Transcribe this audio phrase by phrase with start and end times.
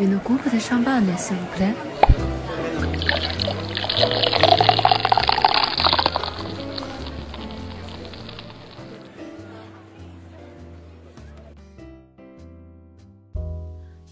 [0.00, 1.74] Une coupe de champagne, s'il vous plaît.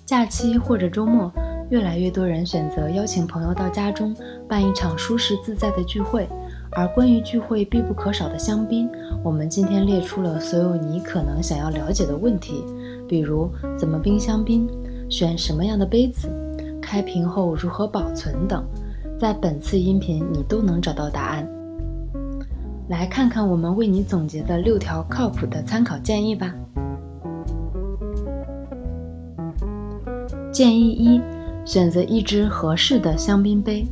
[0.05, 1.33] 假期或者周末，
[1.71, 4.15] 越来越多人选择邀请朋友到家中
[4.47, 6.29] 办一场舒适自在的聚会。
[6.73, 8.91] 而关于聚会必不可少的香槟，
[9.25, 12.63] 我们今天列出了所有你可能想要了解的问题，
[13.09, 14.69] 比如怎么冰香槟、
[15.09, 16.29] 选什么样的杯子、
[16.81, 18.65] 开瓶后如何保存等，
[19.19, 21.49] 在本次音频你都能找到答案。
[22.89, 26.55] 来看看我们为你总结的六条靠谱的参考建议吧。
[30.51, 31.21] 建议一：
[31.65, 33.87] 选择一只合适的香槟杯。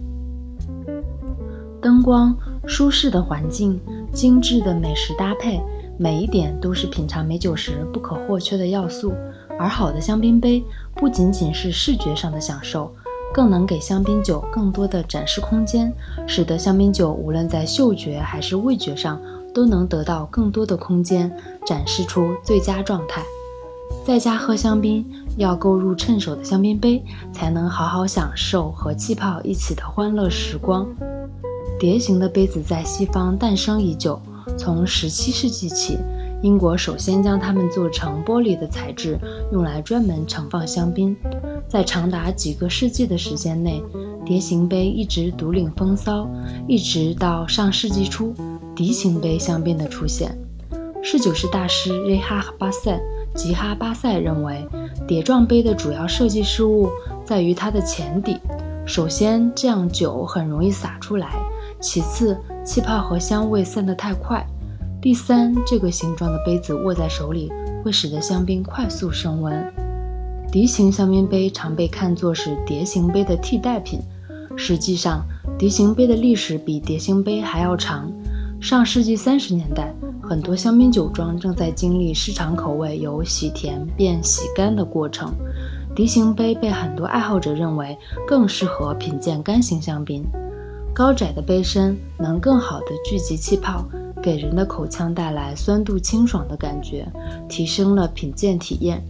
[1.80, 3.78] 灯光、舒适的环境、
[4.12, 5.60] 精致的美食搭配，
[5.98, 9.12] 每一点都是品尝美酒时不可或缺的要素。
[9.58, 10.62] 而好的香槟杯
[10.96, 12.90] 不仅仅是视觉上的享受，
[13.32, 15.92] 更能给香槟酒更多的展示空间，
[16.26, 19.20] 使得香槟酒无论在嗅觉还是味觉上
[19.54, 21.30] 都能得到更多的空间，
[21.66, 23.22] 展示出最佳状态。
[24.04, 25.04] 在家喝香槟，
[25.36, 30.86] 要购入趁手的香槟杯，才能好好享受和气泡一起的欢乐时光。
[31.78, 34.18] 碟形的杯子在西方诞生已久，
[34.56, 35.98] 从17世纪起，
[36.42, 39.18] 英国首先将它们做成玻璃的材质，
[39.52, 41.16] 用来专门盛放香槟。
[41.66, 43.82] 在长达几个世纪的时间内，
[44.24, 46.28] 碟形杯一直独领风骚，
[46.68, 48.32] 一直到上世纪初，
[48.74, 50.36] 笛形杯香槟的出现。
[51.02, 53.00] 侍酒师大师瑞哈巴塞
[53.34, 54.66] 吉哈巴塞认为，
[55.06, 56.88] 碟状杯的主要设计失误
[57.24, 58.38] 在于它的前底。
[58.84, 61.30] 首先，这样酒很容易洒出来。
[61.80, 64.46] 其次，气泡和香味散得太快。
[65.06, 67.48] 第三，这个形状的杯子握在手里
[67.84, 69.72] 会使得香槟快速升温。
[70.50, 74.00] 笛形香槟杯常被看作是碟形杯的替代品，
[74.56, 75.24] 实际上，
[75.56, 78.12] 笛形杯的历史比碟形杯还要长。
[78.60, 85.32] 上世纪三十年代，很多香槟酒庄正在经历市场口味由喜甜变喜干的过程。
[85.94, 90.26] 笛形杯被很多爱好者认为更适合品鉴干型香槟。
[90.92, 93.84] 高窄的杯身能更好地聚集气泡，
[94.26, 97.06] 给人的口腔带来酸度清爽的感觉，
[97.48, 99.00] 提升了品鉴体验。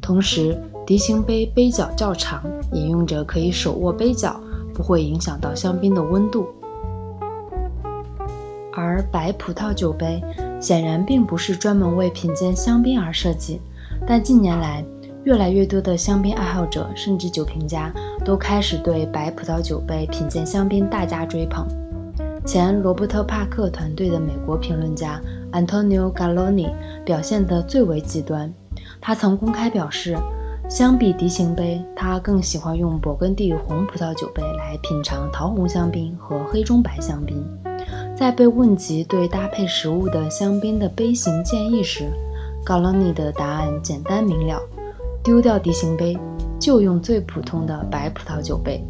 [0.00, 2.42] 同时，笛形杯杯角较长，
[2.72, 4.40] 饮用者可以手握杯角，
[4.72, 6.46] 不会影响到香槟的温度。
[8.72, 10.22] 而白葡萄酒杯
[10.58, 13.60] 显然并不是专门为品鉴香槟而设计，
[14.06, 14.82] 但近年来，
[15.24, 17.92] 越来越多的香槟爱好者甚至酒评家
[18.24, 21.68] 都开始对白葡萄酒杯品鉴香槟大加追捧。
[22.44, 25.18] 前罗伯特·帕克团队的美国评论家
[25.52, 26.70] Antonio Galoni
[27.02, 28.52] 表现得最为极端。
[29.00, 30.14] 他曾公开表示，
[30.68, 37.42] 相比笛形杯，他更喜欢用勃艮第红葡萄酒杯来品尝桃红香槟和黑中白香槟。
[38.14, 42.12] 在被问及对搭配食物的香槟的杯型建议时
[42.66, 44.60] ，Galoni 的答案简单明了。
[45.22, 46.18] 丢掉笛形杯，
[46.60, 48.84] 就用最普通的白葡萄酒杯。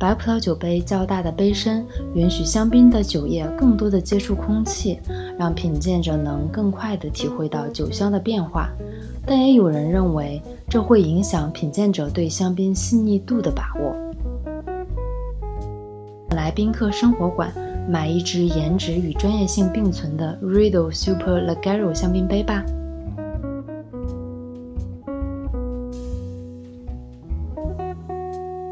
[0.00, 4.98] 白葡萄酒杯较大的杯身允许香槟的酒液更多的接触空气，
[5.38, 8.70] 让品鉴者能更快地体会到酒香的变化。
[9.26, 13.94] 但也有人认为这会影响品鉴者对香槟细腻度的把握。
[16.34, 17.52] 来宾客生活馆
[17.86, 22.64] 买一支颜值与专业性并存的 Riedel Super Leggero 香槟杯吧。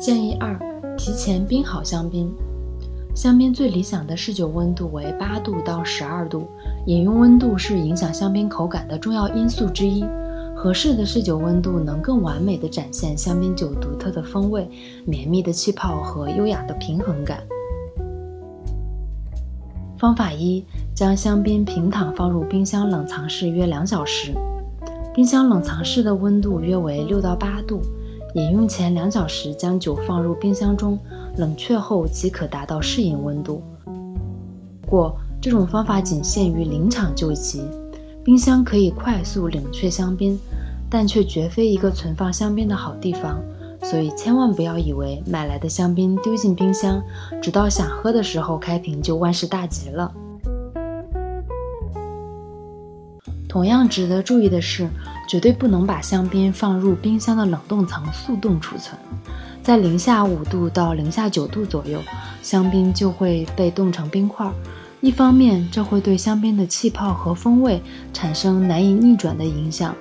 [0.00, 0.58] 建议二：
[1.08, 2.30] 提前冰好香槟。
[3.14, 6.46] 香槟最理想的试酒温度为八度到十二度，
[6.84, 10.04] 饮用温度是影响香槟口感的重要因素之一。
[10.54, 14.68] 合适的试酒温度能更完美地展现香槟酒独特的风味、
[15.06, 17.42] 绵密的气泡和优雅的平衡感。
[19.96, 20.62] 方法一：
[20.94, 24.34] 将香槟平躺放入冰箱冷藏室约两小时，
[25.14, 27.80] 冰箱冷藏室的温度约为六到八度。
[28.38, 30.96] 饮用前两小时将酒放入冰箱中
[31.38, 33.60] 冷却后即可达到适应温度。
[34.80, 37.64] 不过，这种方法仅限于临场救急。
[38.24, 40.38] 冰箱可以快速冷却香槟，
[40.88, 43.40] 但却绝非一个存放香槟的好地方。
[43.82, 47.02] 所以，千万不要以为买来的香槟丢进冰箱，
[47.42, 50.12] 直到想喝的时候开瓶就万事大吉了。
[53.48, 54.88] 同样值得注意的是，
[55.26, 58.94] 绝对不能把香槟放入冰箱的冷冻层速冻储存。
[59.62, 61.98] 在零下五度到零下九度左右，
[62.42, 64.50] 香槟就会被冻成冰块。
[65.00, 67.80] 一方面，这会对香槟的气泡和风味
[68.12, 69.92] 产生难以逆转的影响；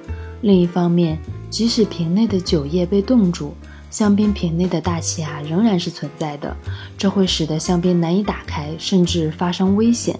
[0.41, 1.17] 另一方面，
[1.49, 3.53] 即使瓶内的酒液被冻住，
[3.89, 6.55] 香槟瓶内的大气压仍然是存在的，
[6.97, 10.19] 这会使得香槟难以打开，甚至发生危险。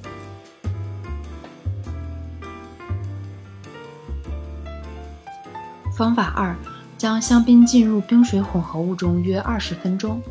[5.97, 6.55] 方法二，
[6.95, 10.21] 将香槟浸入冰水混合物中约二十分钟。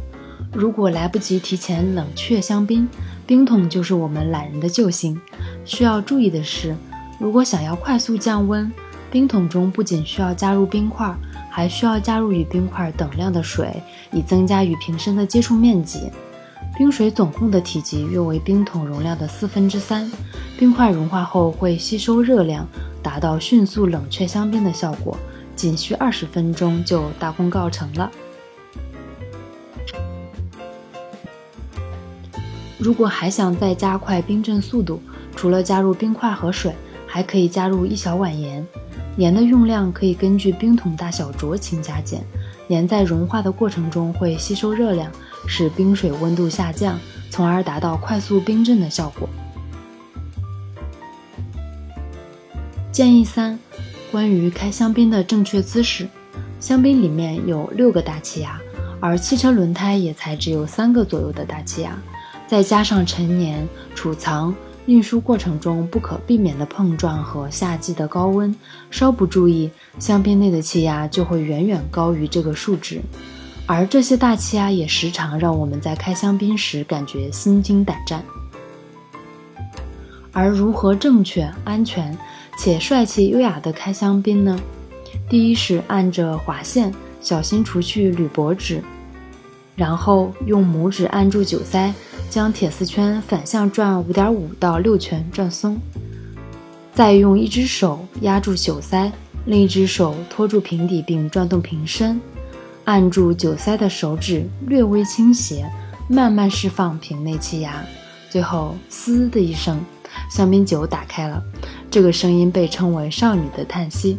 [0.53, 2.89] 如果来不及提前冷却香槟，
[3.27, 5.21] 冰桶就是我们懒人的救星。
[5.65, 6.77] 需要注意的是，
[7.19, 8.73] 如果想要快速降温，
[9.11, 11.13] 冰桶中不仅需要加入冰块。
[11.51, 13.83] 还需要加入与冰块等量的水，
[14.13, 16.11] 以增加与瓶身的接触面积。
[16.77, 20.13] 冰水总共的体积约为冰桶容量的四分之三。
[20.59, 22.69] 冰块融化后会吸收热量，
[23.03, 25.17] 达到迅速冷却香槟的效果，
[25.57, 28.11] 仅需二十分钟就大功告成了。
[32.79, 35.03] 如果还想再加快冰镇速度，
[35.35, 36.73] 除了加入冰块和水，
[37.07, 38.65] 还可以加入一小碗盐。
[39.17, 42.23] 盐的用量可以根据冰桶大小酌情加减。
[42.69, 45.11] 盐在融化的过程中会吸收热量，
[45.49, 46.99] 使冰水温度下降，
[47.31, 49.29] 从而达到快速冰镇的效果。
[52.93, 53.59] 建议三：
[54.11, 56.09] 关于开香槟的正确姿势。
[56.59, 58.61] 香槟里面有六个大气压，
[59.01, 61.99] 而汽车轮胎也才只有三个左右的大气压，
[62.47, 64.55] 再加上陈年储藏。
[64.87, 68.55] 运输过程中不可避免的碰撞和夏季的高温，
[68.89, 69.69] 稍不注意，
[69.99, 73.01] 香槟内的气压就会远远高于这个数值。
[73.67, 78.23] 而这些大气压也时常让我们在开香槟时感觉心惊胆战。
[80.31, 82.17] 而如何正确、安全
[82.57, 84.59] 且帅气优雅的开香槟呢？
[85.29, 88.83] 第一是按着划线，小心除去铝箔纸，
[89.75, 91.93] 然后用拇指按住酒塞。
[92.29, 95.79] 将铁丝圈反向转五点五到六圈，转松，
[96.93, 99.11] 再用一只手压住酒塞，
[99.45, 102.21] 另一只手托住瓶底并转动瓶身，
[102.85, 105.71] 按住酒塞的手指略微倾斜，
[106.09, 107.83] 慢慢释放瓶内气压，
[108.29, 109.81] 最后“嘶”的一声，
[110.29, 111.41] 香槟酒打开了。
[111.97, 114.19] 这个声音被称为“少女的叹息”。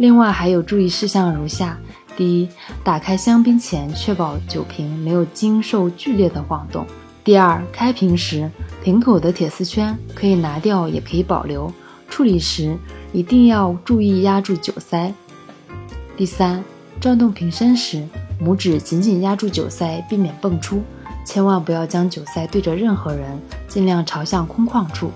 [0.00, 1.76] 另外还有注意事项如下：
[2.16, 2.48] 第一，
[2.82, 6.86] 打开香槟前确保酒瓶没有经受剧烈的晃动。
[7.22, 8.50] 第二，开瓶时
[8.82, 11.70] 瓶口的铁丝圈可以拿掉，也可以保留。
[12.08, 12.78] 处理时
[13.12, 15.12] 一定要注意压住酒塞。
[16.16, 16.64] 第三，
[16.98, 18.08] 转动瓶身时，
[18.42, 20.82] 拇指紧紧压住酒塞，避免蹦出。
[21.26, 23.38] 千万不要将酒塞对着任何人，
[23.68, 25.12] 尽量朝向空旷处。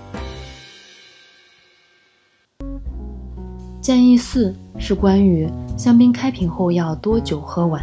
[3.87, 7.81] 建议四是关于香槟开瓶后要多久喝完。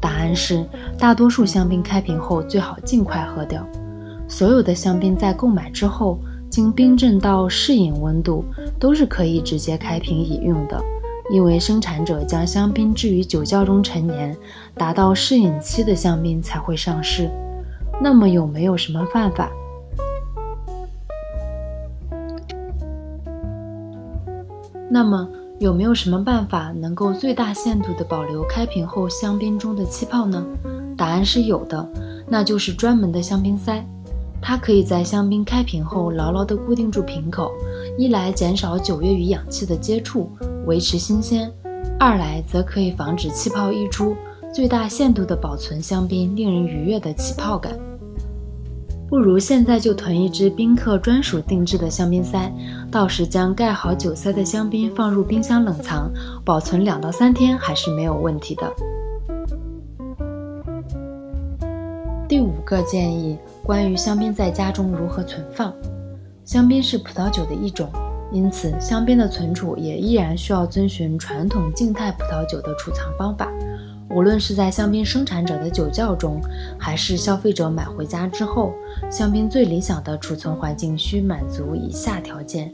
[0.00, 0.66] 答案是，
[0.98, 3.64] 大多数香槟开瓶后最好尽快喝掉。
[4.26, 6.18] 所有的香槟在购买之后，
[6.50, 8.44] 经冰镇到适饮温度，
[8.80, 10.82] 都是可以直接开瓶饮用的。
[11.30, 14.36] 因为生产者将香槟置于酒窖中陈年，
[14.74, 17.30] 达到适饮期的香槟才会上市。
[18.02, 19.48] 那么有没有什么办法？
[24.90, 25.28] 那么？
[25.64, 30.44] 有没有什么办法能够最大限度地保留开瓶后香槟中的气泡呢？
[30.94, 31.88] 答案是有的，
[32.28, 33.82] 那就是专门的香槟塞。
[34.42, 37.50] 它可以在香槟开瓶后牢牢地固定住瓶口，
[37.96, 40.28] 一来减少酒液与氧气的接触，
[40.66, 41.48] 维持新鲜；
[41.98, 44.14] 二来则可以防止气泡溢出，
[44.52, 47.72] 最大限度地保存香槟令人愉悦的起泡感。
[49.08, 52.52] 不如现在就囤一支宾客专属定制的香槟塞，
[52.90, 56.10] 到时将盖好酒塞的香槟放入冰箱冷藏，
[56.44, 58.72] 保存两到三天还是没有问题的。
[62.26, 65.72] 第五个建议，关于香槟在家中如何存放。
[66.44, 67.88] 香槟是葡萄酒的一种，
[68.32, 73.48] 因此香槟的存储也依然需要遵循传统静态葡萄酒的储藏方法。
[74.14, 76.40] 无论是在香槟生产者的酒窖中，
[76.78, 78.72] 还是消费者买回家之后，
[79.10, 82.72] 香槟最理想的储存环境需满足以下条件：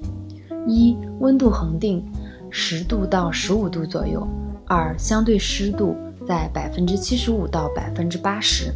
[0.68, 2.04] 一、温度恒定，
[2.50, 4.20] 十度到十五度左右；
[4.66, 5.96] 二、相对湿度
[6.28, 8.70] 在百分之七十五到百分之八十；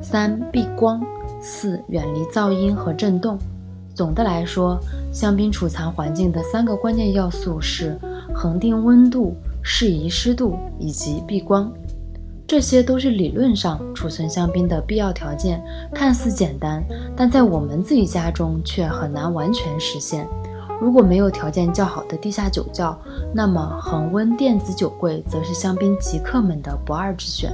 [0.00, 1.00] 三、避光；
[1.40, 3.36] 四、远离噪音和震动。
[3.96, 4.78] 总的来说，
[5.10, 7.98] 香槟储藏环境的三个关键要素是
[8.32, 11.72] 恒定温度、适宜湿度以及避光。
[12.46, 15.60] 这些都是理论上储存香槟的必要条件，
[15.92, 16.80] 看似简单，
[17.16, 20.28] 但在我们自己家中却很难完全实现。
[20.80, 22.96] 如果没有条件较好的地下酒窖，
[23.34, 27.50] 那么恒温电子酒柜则是香槟极客们的不二之选。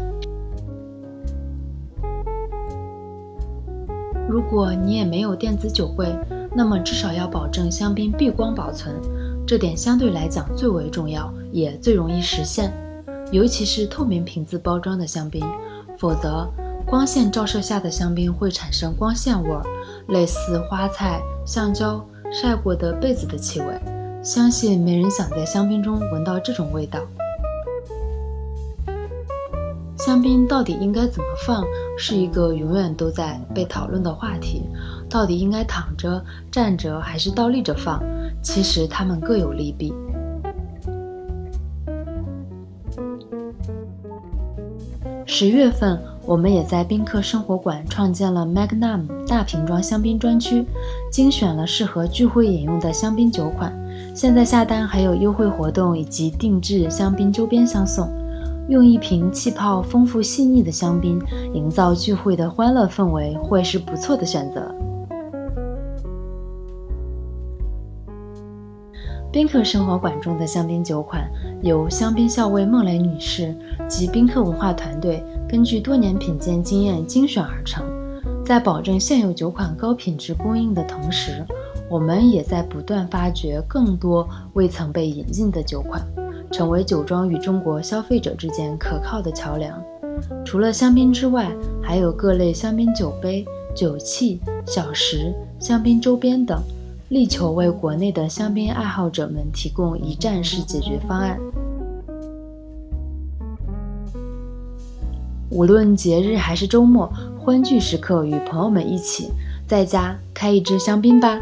[4.28, 6.14] 如果你也没有电子酒柜，
[6.54, 8.94] 那么至少要保证香槟避光保存，
[9.46, 12.70] 这点相对来讲最为重要，也最容易实现。
[13.32, 15.42] 尤其是透明瓶子包装的香槟，
[15.98, 16.46] 否则
[16.86, 19.62] 光线照射下的香槟会产生光线味儿，
[20.08, 23.66] 类似花菜、橡胶晒过的被子的气味。
[24.22, 27.00] 相信没人想在香槟中闻到这种味道。
[29.96, 31.64] 香槟到底应该怎么放，
[31.96, 34.64] 是一个永远都在被讨论的话题。
[35.08, 38.02] 到底应该躺着、站着还是倒立着放？
[38.42, 39.94] 其实它们各有利弊。
[45.34, 50.62] 十月份，我们也在宾客生活馆创建了 Magnum 大瓶装香槟专区，
[51.10, 53.72] 精选了适合聚会饮用的香槟酒款。
[54.14, 58.06] 现在下单还有优惠活动以及定制香槟周边相送。
[58.68, 61.18] 用一瓶气泡丰富细腻的香槟，
[61.54, 64.70] 营造聚会的欢乐氛围，会是不错的选择。
[69.32, 71.26] 宾客生活馆中的香槟酒款，
[71.62, 73.56] 由香槟校尉孟蕾女士
[73.88, 77.84] 及宾客文化团队根据多年品鉴经验精选而成。
[78.44, 81.44] 在保证现有酒款高品质供应的同时，
[81.88, 86.02] 我们也在不断发掘更多未曾被引进的酒款。
[86.50, 89.82] 成为酒庄与中国消费者之间可靠的桥梁。
[90.44, 91.50] 除了香槟之外，
[91.82, 93.42] 还有各类香槟酒杯、
[93.74, 96.60] 酒器、小食、香槟周边等，
[97.12, 101.38] 力求为国内的香槟爱好者们提供一站式解决方案。
[105.50, 109.30] 无论节日还是周末，欢聚时刻，与朋友们一起
[109.66, 111.38] 在家开一支香槟吧。